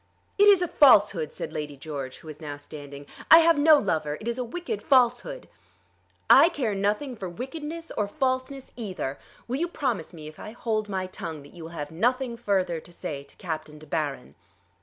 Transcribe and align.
"It 0.39 0.47
is 0.47 0.63
a 0.63 0.67
falsehood," 0.67 1.31
said 1.31 1.53
Lady 1.53 1.77
George, 1.77 2.17
who 2.17 2.27
was 2.27 2.41
now 2.41 2.57
standing. 2.57 3.05
"I 3.29 3.37
have 3.41 3.59
no 3.59 3.77
lover. 3.77 4.17
It 4.19 4.27
is 4.27 4.39
a 4.39 4.43
wicked 4.43 4.81
falsehood." 4.81 5.47
"I 6.27 6.49
care 6.49 6.73
nothing 6.73 7.15
for 7.15 7.29
wickedness 7.29 7.91
or 7.95 8.07
falseness 8.07 8.71
either. 8.75 9.19
Will 9.47 9.57
you 9.57 9.67
promise 9.67 10.11
me 10.11 10.27
if 10.27 10.39
I 10.39 10.53
hold 10.53 10.89
my 10.89 11.05
tongue 11.05 11.43
that 11.43 11.53
you 11.53 11.65
will 11.65 11.69
have 11.77 11.91
nothing 11.91 12.35
further 12.35 12.79
to 12.79 12.91
say 12.91 13.21
to 13.23 13.35
Captain 13.35 13.77
De 13.77 13.85
Baron?" 13.85 14.33